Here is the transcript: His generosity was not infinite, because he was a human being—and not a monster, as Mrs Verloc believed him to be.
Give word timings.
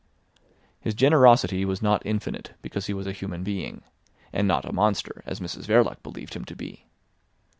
His 0.79 0.95
generosity 0.95 1.63
was 1.63 1.79
not 1.83 2.03
infinite, 2.03 2.55
because 2.63 2.87
he 2.87 2.93
was 2.95 3.05
a 3.05 3.11
human 3.11 3.43
being—and 3.43 4.47
not 4.47 4.65
a 4.65 4.73
monster, 4.73 5.21
as 5.27 5.39
Mrs 5.39 5.65
Verloc 5.67 6.01
believed 6.01 6.33
him 6.33 6.43
to 6.45 6.55
be. 6.55 6.87